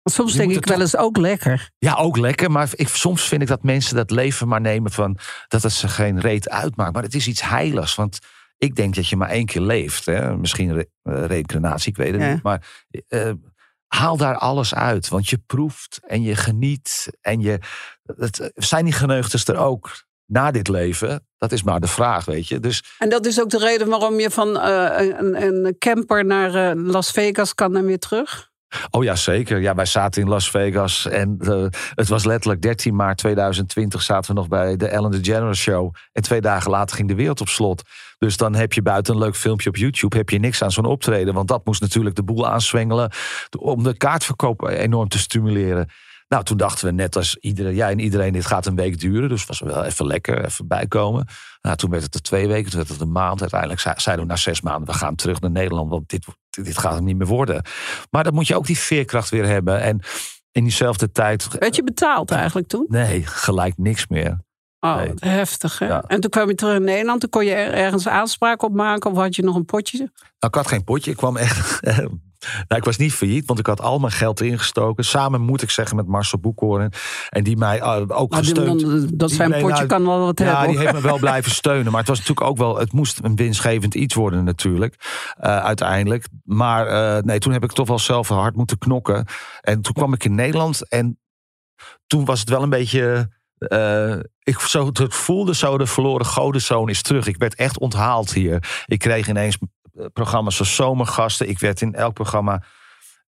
[0.04, 1.70] Soms Je denk ik wel eens ook lekker.
[1.78, 2.52] ja, ook lekker.
[2.52, 5.88] Maar ik, soms vind ik dat mensen dat leven maar nemen van dat het ze
[5.88, 6.94] geen reet uitmaakt.
[6.94, 7.96] Maar het is iets heiligs.
[7.96, 8.20] Want
[8.58, 10.06] ik denk dat je maar één keer leeft.
[10.06, 10.38] Hè?
[10.38, 12.34] Misschien re eh, reïncarnatie, ik weet het Ja.
[12.34, 12.44] niet.
[12.44, 12.66] Maar
[13.08, 13.32] eh,
[13.88, 15.08] haal daar alles uit.
[15.08, 17.08] Want je proeft en je geniet.
[17.22, 17.60] En je,
[18.16, 21.28] het, zijn die geneugtes er ook na dit leven?
[21.38, 22.60] Dat is maar de vraag, weet je.
[22.60, 26.56] Dus En dat is ook de reden waarom je van eh, een, een camper naar
[26.72, 28.52] eh, Las Vegas kan en weer terug.
[28.90, 29.62] Oh ja, zeker.
[29.62, 34.34] Ja, wij zaten in Las Vegas en eh, het was letterlijk 13 maart 2020 zaten
[34.34, 35.96] we nog bij de Ellen DeGeneres Show.
[36.12, 37.84] En twee dagen later ging de wereld op slot.
[38.18, 40.86] Dus dan heb je buiten een leuk filmpje op YouTube, heb je niks aan zo'n
[40.86, 41.34] optreden.
[41.34, 43.12] Want dat moest natuurlijk de boel aanswengelen
[43.60, 45.90] om de kaartverkoop enorm te stimuleren.
[46.34, 49.30] Nou, toen dachten we net als iedereen, jij en iedereen, dit gaat een week duren.
[49.30, 51.28] Dus was wel even lekker, even bijkomen.
[51.62, 53.41] Nou, toen werd het er twee weken, toen werd het een maand.
[53.41, 55.89] Uiteindelijk zei- zeiden we na zes maanden, we gaan terug naar Nederland.
[55.89, 57.63] Want dit, dit gaat het niet meer worden.
[58.10, 59.82] Maar dan moet je ook die veerkracht weer hebben.
[59.82, 60.00] En
[60.52, 62.86] in diezelfde tijd, Werd je betaald eigenlijk toen?
[62.89, 64.39] nee, gelijk niks meer.
[64.84, 65.13] Oh, Nee.
[65.19, 65.86] heftig hè?
[65.88, 66.04] Ja.
[66.08, 67.22] En toen kwam je terug in Nederland.
[67.22, 69.12] Toen kon je er- ergens aanspraak op maken.
[69.12, 69.98] Of had je nog een potje?
[69.98, 70.08] Nou,
[70.39, 71.12] ik had geen potje.
[71.12, 71.80] Ik kwam echt.
[72.67, 75.06] nou, ik was niet failliet, want ik had al mijn geld ingestoken.
[75.06, 76.91] Samen moet ik zeggen met Marcel Boekhoorn.
[77.30, 78.82] En die mij uh, ook die- gesteund.
[79.19, 80.67] dat Die zijn potje nou, kan wel wat Ja, hebben.
[80.67, 80.86] die hoor.
[80.88, 81.91] heeft me wel blijven steunen.
[81.91, 82.78] Maar het was natuurlijk ook wel.
[82.78, 84.96] Het moest een winstgevend iets worden, natuurlijk.
[85.38, 86.28] eh, uiteindelijk.
[86.43, 89.26] Maar eh, nee, toen heb ik toch wel zelf hard moeten knokken.
[89.62, 90.89] En toen kwam ik in Nederland.
[90.89, 91.19] En
[92.08, 93.30] toen was het wel een beetje.
[93.67, 97.28] Eh, ik zo, het voelde zo, de verloren godenzoon is terug.
[97.28, 98.84] Ik werd echt onthaald hier.
[98.86, 99.58] Ik kreeg ineens
[99.93, 101.49] eh, programma's als zomergasten.
[101.49, 102.63] Ik werd in elk programma,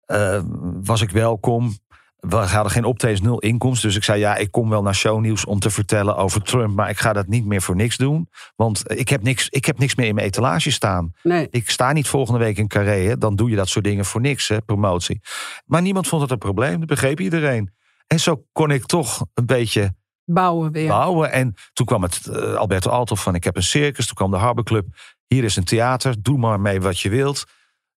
[0.05, 0.41] eh,
[0.83, 1.77] was ik welkom.
[2.19, 3.87] We hadden geen optredens, nul inkomsten.
[3.87, 6.75] Dus ik zei, ja, ik kom wel naar shownieuws om te vertellen over Trump.
[6.75, 8.29] Maar ik ga dat niet meer voor niks doen.
[8.55, 11.11] Want ik heb niks, ik heb niks meer in mijn etalage staan.
[11.23, 11.47] Nee.
[11.49, 13.05] Ik sta niet volgende week in Carré.
[13.05, 13.17] Hè.
[13.17, 15.21] Dan doe je dat soort dingen voor niks, hè, promotie.
[15.65, 16.79] Maar niemand vond het een probleem.
[16.79, 17.73] Dat begreep iedereen.
[18.07, 20.87] En zo kon ik toch een beetje Bouwen weer.
[20.87, 21.31] bouwen.
[21.31, 24.05] En toen kwam het eh, Alberto Alto van ik heb een circus.
[24.05, 24.85] Toen kwam de Harbor Club.
[25.27, 26.15] Hier is een theater.
[26.21, 27.43] Doe maar mee wat je wilt.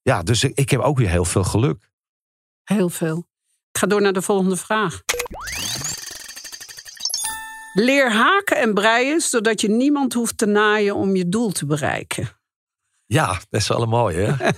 [0.02, 1.90] Ja, dus ik, ik heb ook weer heel veel geluk.
[2.64, 3.18] Heel veel.
[3.70, 5.02] Ik ga door naar de volgende vraag.
[7.72, 12.35] Leer haken en breien zodat je niemand hoeft te naaien om je doel te bereiken.
[13.06, 14.48] Ja, dat is wel een mooie, hè?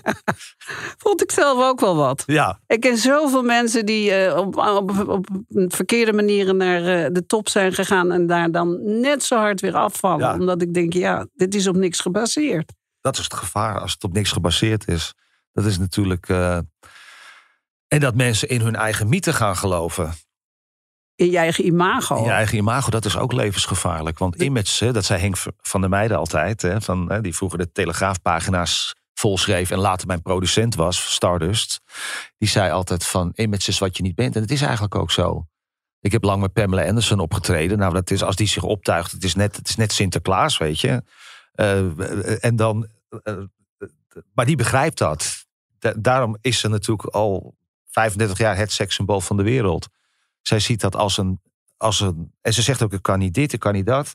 [1.04, 2.22] Vond ik zelf ook wel wat.
[2.26, 5.26] ja, Ik ken zoveel mensen die eh, op, op, op
[5.74, 9.74] verkeerde manieren naar eh, de top zijn gegaan en daar dan net zo hard weer
[9.74, 10.26] afvallen.
[10.26, 10.32] Ja.
[10.34, 12.72] Omdat ik denk, ja, dit is op niks gebaseerd.
[13.00, 15.14] dat is het gevaar als het op niks gebaseerd is.
[15.52, 16.28] Dat is natuurlijk.
[16.28, 16.58] eh,
[17.88, 20.12] En dat mensen in hun eigen mythe gaan geloven.
[21.18, 22.16] In je eigen imago.
[22.16, 24.18] In je eigen imago, dat is ook levensgevaarlijk.
[24.18, 26.62] Want image, hè, dat zei Henk van der Meijden altijd.
[26.62, 31.81] Hè, van, hè, die vroeger de telegraafpagina's volschreef en later mijn producent was, Stardust.
[32.38, 34.37] Die zei altijd van image is wat je niet bent.
[34.37, 35.46] En het is eigenlijk ook zo.
[36.00, 37.78] Ik heb lang met Pamela Anderson opgetreden.
[37.78, 40.81] Nou, dat is als die zich optuigt, het is net, het is net Sinterklaas, weet
[40.81, 41.02] je.
[41.52, 42.88] Eh, en dan,
[43.22, 43.35] eh,
[44.35, 45.46] maar die begrijpt dat.
[45.78, 49.88] Da- daarom is ze natuurlijk al 35 jaar het sekssymbool van de wereld.
[50.48, 51.40] Zij ziet dat als een,
[51.76, 52.32] als een.
[52.40, 54.14] En ze zegt ook: ik kan niet dit, ik kan niet dat.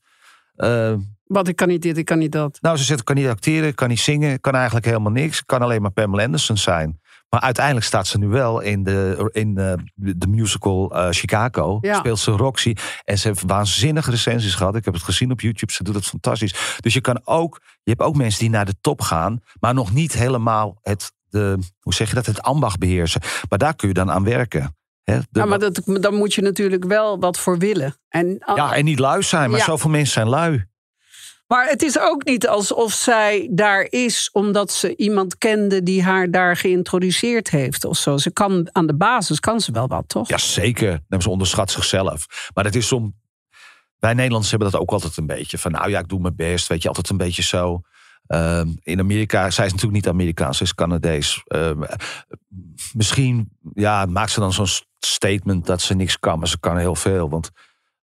[0.56, 0.94] Eh,
[1.24, 2.58] Wat, ik kan niet dit, ik kan niet dat.
[2.62, 5.12] nou, ze zegt: ik kan niet acteren, ik kan niet zingen, ik kan eigenlijk helemaal
[5.12, 5.40] niks.
[5.40, 7.02] Ik kan alleen maar Pamela Anderson zijn.
[7.30, 11.78] Maar uiteindelijk staat ze nu wel in de, in eh, de musical eh, Chicago.
[11.82, 11.98] Ja.
[11.98, 12.76] Speelt ze Roxy.
[13.04, 14.76] En ze heeft waanzinnige recensies gehad.
[14.76, 15.72] Ik heb het gezien op YouTube.
[15.72, 16.78] Ze doet het fantastisch.
[16.80, 19.94] Dus je kan ook, je hebt ook mensen die naar de top gaan, maar nog
[19.94, 23.22] niet helemaal het, de, hoe zeg je dat, het ambacht beheersen.
[23.50, 24.76] Maar daar kun je dan aan werken.
[25.04, 27.96] De- Ja, maar dat, dan moet je natuurlijk wel wat voor willen.
[28.10, 29.66] En, ja, en niet lui zijn, maar Ja.
[29.66, 30.66] zoveel mensen zijn lui.
[31.48, 36.32] Maar het is ook niet alsof zij daar is omdat ze iemand kende die haar
[36.32, 38.18] daar geïntroduceerd heeft of zo.
[38.18, 40.30] Ze kan aan de basis kan ze wel wat, toch?
[40.30, 42.50] Jazeker, Nou, ze onderschat zichzelf.
[42.54, 43.16] Maar dat is om.
[44.00, 45.58] Wij Nederlanders hebben dat ook altijd een beetje.
[45.58, 46.68] Van nou ja, ik doe mijn best.
[46.68, 47.82] Weet je, altijd een beetje zo.
[48.28, 51.42] Ehm, in Amerika, zij is natuurlijk niet Amerikaans, ze is Canadees.
[51.48, 51.82] Ehm,
[52.94, 54.68] misschien ja, maakt ze dan zo'n
[55.06, 57.30] statement dat ze niks kan, maar ze kan heel veel.
[57.30, 57.50] Want,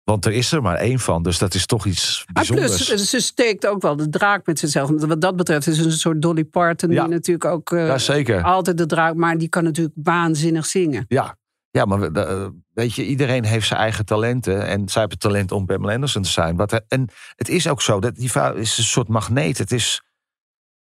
[0.05, 2.87] want er is er maar één van, dus dat is toch iets Maar bijzonders.
[2.87, 4.91] plus, ze steekt ook wel de draak met zichzelf.
[4.91, 7.03] Wat dat betreft is het een soort Dolly Parton Ja.
[7.05, 8.43] die natuurlijk ook eh, ja, zeker.
[8.43, 11.05] altijd de draak, maar die kan natuurlijk waanzinnig zingen.
[11.09, 11.37] Ja,
[11.71, 14.67] ja maar eh, weet je, iedereen heeft zijn eigen talenten.
[14.67, 16.57] En zij hebben het talent om Pamela Anderson te zijn.
[16.57, 19.59] Wat, en het is ook zo, dat die vrouw is een soort magneet.
[19.59, 20.03] Het is...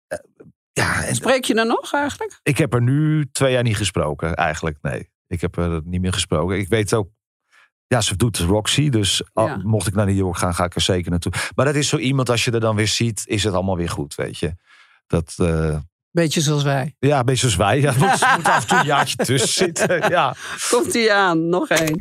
[0.06, 0.18] eh,
[0.72, 2.40] ja, en Spreek je er nog eigenlijk?
[2.42, 4.78] ik heb er nu twee jaar niet gesproken, eigenlijk.
[4.82, 6.58] Nee, ik heb er niet meer gesproken.
[6.58, 7.08] Ik weet ook...
[7.86, 9.56] Ja, ze doet Roxy, dus Ja.
[9.56, 11.32] mocht ik naar New York gaan, ga ik er zeker naartoe.
[11.54, 13.88] Maar dat is zo iemand, als je er dan weer ziet, is het allemaal weer
[13.90, 14.54] goed, weet je.
[15.06, 15.78] Dat, eh,
[16.10, 16.94] Beetje zoals wij.
[16.98, 17.80] ja, een beetje zoals wij.
[17.80, 18.00] Ja, moet,
[18.36, 20.10] moet af en toe een jaartje tussen zitten.
[20.10, 20.34] Ja.
[20.70, 21.98] Komt ie aan, nog één.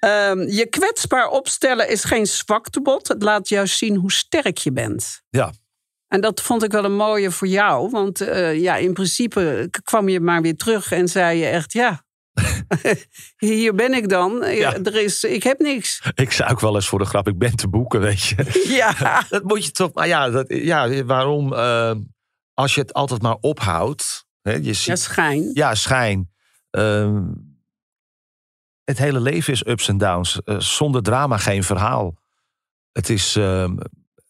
[0.00, 3.08] Ehm, je kwetsbaar opstellen is geen zwaktebod.
[3.08, 5.22] Het laat juist zien hoe sterk je bent.
[5.30, 5.52] Ja.
[6.08, 7.90] En dat vond ik wel een mooie voor jou.
[7.90, 11.72] Want eh, ja, in principe kwam je maar weer terug en zei je echt...
[11.72, 12.02] ja,
[13.36, 14.54] hier ben ik dan.
[14.54, 14.74] Ja.
[14.76, 16.02] Er is, ik heb niks.
[16.14, 18.36] Ik zei ook wel eens voor de grap, ik ben te boeken, weet je.
[18.76, 21.94] Ja, Dat moet je toch, maar ja, dat, ja waarom, eh,
[22.54, 25.50] als je het altijd maar ophoudt, hè, je ja schijn.
[25.52, 26.30] ja, schijn.
[26.70, 27.22] ehm,
[28.84, 30.40] het hele leven is ups en downs.
[30.44, 32.16] Eh, zonder drama geen verhaal.
[32.92, 33.76] Het is, ehm,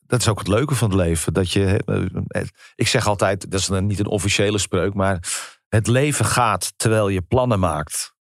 [0.08, 1.32] dat is ook het leuke van het leven.
[1.32, 5.28] Dat je, eh, het- ik zeg altijd, dat is niet een officiële spreuk, maar
[5.68, 8.16] het leven gaat terwijl je plannen maakt.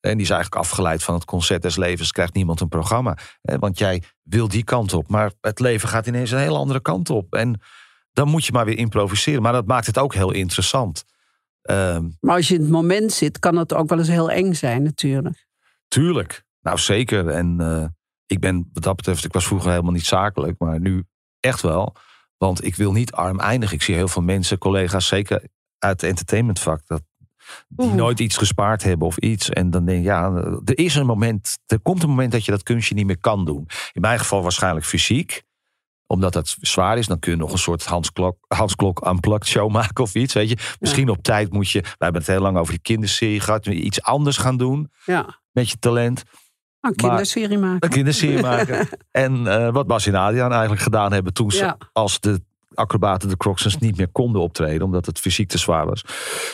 [0.00, 2.12] En die is eigenlijk afgeleid van het concept des levens.
[2.12, 3.16] Krijgt niemand een programma.
[3.42, 5.08] Want jij wil die kant op.
[5.08, 7.34] Maar het leven gaat ineens een hele andere kant op.
[7.34, 7.60] En
[8.12, 9.42] dan moet je maar weer improviseren.
[9.42, 11.04] Maar dat maakt het ook heel interessant.
[11.62, 14.52] Ehm, Maar als je in het moment zit, kan het ook wel eens heel eng
[14.52, 15.46] zijn natuurlijk.
[15.88, 16.44] tuurlijk.
[16.60, 17.28] Nou, zeker.
[17.28, 17.84] En eh,
[18.26, 20.58] ik ben wat dat betreft, ik was vroeger helemaal niet zakelijk.
[20.58, 21.04] Maar nu
[21.42, 21.94] echt wel.
[22.36, 23.76] Want ik wil niet arm eindigen.
[23.76, 25.42] Ik zie heel veel mensen, collega's, zeker
[25.78, 26.80] uit het entertainmentvak.
[26.86, 27.02] Dat
[27.68, 27.94] die Oeh.
[27.94, 29.50] nooit iets gespaard hebben of iets.
[29.50, 30.32] En dan denk je, ja,
[30.64, 33.44] er is een moment, er komt een moment dat je dat kunstje niet meer kan
[33.44, 33.68] doen.
[33.92, 35.42] In mijn geval waarschijnlijk fysiek.
[36.06, 39.46] Omdat dat zwaar is, dan kun je nog een soort Hans Klok, Hans Klok unplugged
[39.46, 40.34] show maken of iets.
[40.34, 40.56] Weet je.
[40.80, 44.02] Misschien op tijd moet je, wij hebben het heel lang over die kinderserie gehad, iets
[44.02, 46.22] anders gaan doen Ja, met je talent.
[46.82, 47.82] Een kinderserie maken.
[47.82, 48.88] Een kinderserie maken.
[49.10, 52.40] en eh, wat Bas en Adriaan eigenlijk gedaan hebben toen ze als de
[52.74, 54.82] acrobaten de Crocsons niet meer konden optreden.
[54.82, 56.04] Omdat het fysiek te zwaar was.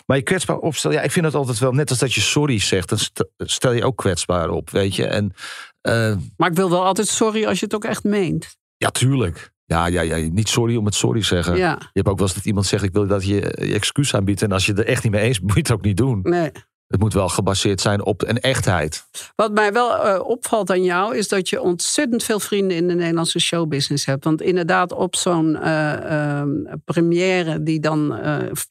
[0.07, 0.97] Maar je kwetsbaar opstellen.
[0.97, 1.73] Ja, ik vind het altijd wel.
[1.73, 2.89] Net als dat je sorry zegt.
[2.89, 4.71] Dan st- stel je ook kwetsbaar op.
[4.71, 5.07] Weet je.
[5.07, 5.33] En
[5.81, 8.57] eh, Maar ik wil wel altijd sorry als je het ook echt meent.
[8.77, 9.53] ja, tuurlijk.
[9.65, 11.57] Ja, ja, ja, niet sorry om het sorry zeggen.
[11.57, 14.15] Ja, Je hebt ook wel eens dat iemand zegt: Ik wil dat je je excuus
[14.15, 14.43] aanbiedt.
[14.43, 15.97] En als je het er echt niet mee eens bent, moet je het ook niet
[15.97, 16.21] doen.
[16.23, 16.51] nee.
[16.89, 19.07] Het moet wel gebaseerd zijn op een echtheid.
[19.37, 22.95] Wat mij wel uh, opvalt aan jou is dat je ontzettend veel vrienden in de
[22.95, 24.25] Nederlandse showbusiness hebt.
[24.25, 26.43] Want inderdaad, op zo'n uh,
[26.85, 28.21] première die dan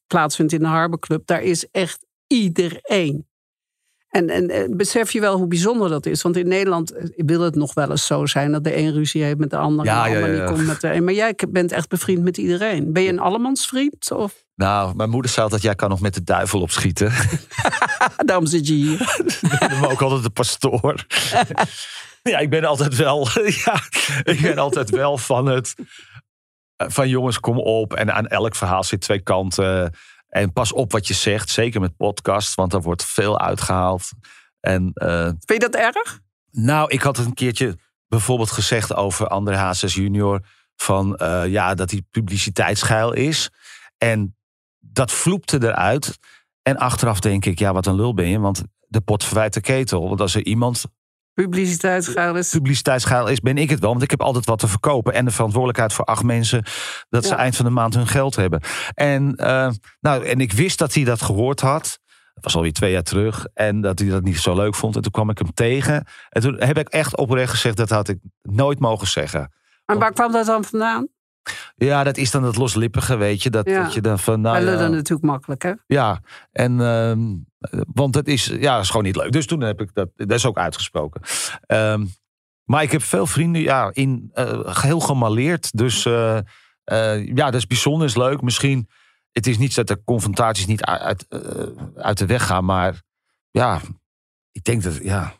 [0.07, 3.27] plaatsvindt in de Harbor Club, daar is echt iedereen.
[4.17, 6.21] En, en, besef je wel hoe bijzonder dat is?
[6.21, 9.37] Want in Nederland wil het nog wel eens zo zijn dat de een ruzie heeft
[9.37, 9.85] met de ander.
[9.85, 10.49] Ja, en de ander ja, ja.
[10.51, 11.03] komt met de een.
[11.03, 12.93] Maar jij bent echt bevriend met iedereen.
[12.93, 14.11] Ben je een allemansvriend?
[14.11, 14.45] Of?
[14.55, 17.11] Nou, mijn moeder zei altijd, jij kan nog met de duivel opschieten.
[18.25, 19.19] Daarom zit je hier.
[19.59, 21.05] ben ook altijd de pastoor.
[22.23, 23.27] ja, ik ben altijd wel,
[23.65, 23.81] ja,
[24.23, 25.75] ik ben altijd wel van het,
[26.75, 27.93] van jongens, kom op.
[27.93, 29.93] En aan elk verhaal zit twee kanten.
[30.27, 34.09] En pas op wat je zegt, zeker met podcast, want er wordt veel uitgehaald.
[34.59, 36.19] En, uh, Vind je dat erg?
[36.51, 40.41] Nou, ik had het een keertje bijvoorbeeld gezegd over André H6 junior.
[40.75, 43.49] Van uh, ja, dat hij publiciteitsgeil is.
[43.97, 44.37] En
[44.79, 46.19] dat vloepte eruit.
[46.61, 48.39] En achteraf denk ik, ja, wat een lul ben je.
[48.39, 50.07] Want de pot verwijt de ketel.
[50.07, 50.85] Want als er iemand
[51.43, 52.49] publiciteitsgeil is.
[52.49, 53.89] Publiciteitsgeil is, ben ik het wel.
[53.89, 55.13] Want ik heb altijd wat te verkopen.
[55.13, 56.63] En de verantwoordelijkheid voor acht mensen.
[57.09, 58.61] dat ze eind van de maand hun geld hebben.
[58.93, 59.69] En, uh,
[59.99, 61.99] nou, en ik wist dat hij dat gehoord had.
[62.33, 63.47] Dat was alweer twee jaar terug.
[63.53, 64.95] En dat hij dat niet zo leuk vond.
[64.95, 66.05] En toen kwam ik hem tegen.
[66.29, 69.53] En toen heb ik echt oprecht gezegd: dat had ik nooit mogen zeggen.
[69.85, 71.07] En waar kwam dat dan vandaan?
[71.79, 73.49] Ja, dat is dan het loslippige, weet je.
[73.49, 74.41] Dat, dat je dan van.
[74.41, 75.73] Nou, ja, natuurlijk makkelijk, hè?
[75.87, 76.79] Ja, en.
[76.79, 77.35] Uh,
[77.93, 79.31] want het is, ja, is gewoon niet leuk.
[79.31, 80.09] Dus toen heb ik dat.
[80.15, 81.21] Dat is ook uitgesproken.
[81.67, 82.09] Um,
[82.63, 85.77] maar ik heb veel vrienden, ja, in, uh, heel gemaleerd.
[85.77, 86.37] Dus uh,
[86.85, 88.41] uh, ja, dat is bijzonder, is leuk.
[88.41, 88.89] Misschien,
[89.31, 91.25] het is niet dat de confrontaties niet uit,
[91.95, 92.65] uit de weg gaan.
[92.65, 93.01] Maar
[93.51, 93.81] ja,
[94.51, 95.33] ik denk dat, ja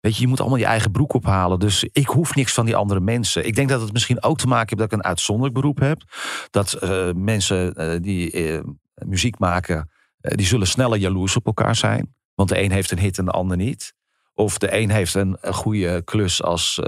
[0.00, 1.58] Weet je, je moet allemaal je eigen broek ophalen.
[1.58, 3.46] Dus ik hoef niks van die andere mensen.
[3.46, 6.02] Ik denk dat het misschien ook te maken heeft dat ik een uitzonderlijk beroep heb.
[6.50, 8.60] Dat uh, mensen uh, die uh,
[8.94, 12.14] muziek maken, die zullen sneller jaloers op elkaar zijn.
[12.34, 13.94] Want de een heeft een hit en de ander niet.
[14.34, 16.80] Of de een heeft een, goede klus als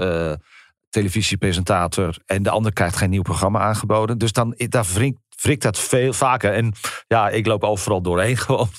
[0.89, 2.17] televisiepresentator.
[2.25, 4.17] En de ander krijgt geen nieuw programma aangeboden.
[4.17, 6.53] Dus dan daar wringt, dat veel vaker.
[6.53, 6.73] En
[7.07, 8.69] ja, ik loop overal doorheen gewoon.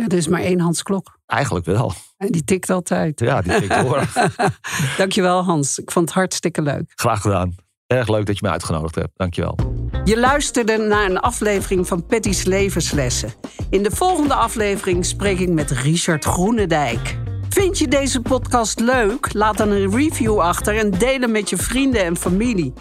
[0.00, 1.18] Ja, er is maar één Hans Klok.
[1.26, 1.92] Eigenlijk wel.
[2.16, 3.20] En die tikt altijd.
[3.20, 4.04] Ja, die tikt door.
[4.98, 5.78] Dankjewel Hans.
[5.78, 6.92] Ik vond het hartstikke leuk.
[6.94, 7.54] Graag gedaan.
[7.86, 9.10] Erg leuk dat je me uitgenodigd hebt.
[9.16, 9.58] Dankjewel.
[10.04, 13.32] Je luisterde naar een aflevering van Patty's Levenslessen.
[13.70, 17.18] In de volgende aflevering spreek ik met Richard Groenendijk.
[17.48, 19.32] Vind je deze podcast leuk?
[19.32, 22.72] Laat dan een review achter en deel hem met je vrienden en familie.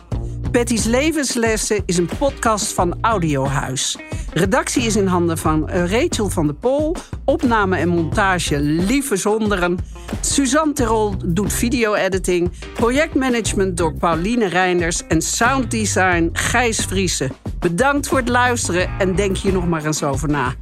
[0.52, 3.98] Patty's Levenslessen is een podcast van Audiohuis.
[4.34, 6.96] Redactie is in handen van Rachel van der Pol.
[7.26, 9.78] Opname en montage Lieve Zonderen.
[10.22, 12.52] Suzanne Terol doet video-editing.
[12.74, 15.08] Projectmanagement door Pauline Reinders.
[15.08, 17.32] En sounddesign Gijs Vriessen.
[17.60, 20.54] Bedankt voor het luisteren en denk hier nog maar eens over na.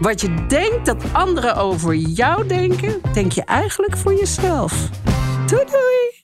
[0.00, 4.88] Wat je denkt dat anderen over jou denken, denk je eigenlijk voor jezelf.
[5.46, 6.19] Doei doei!